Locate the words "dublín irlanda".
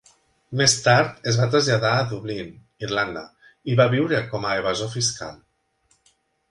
2.13-3.25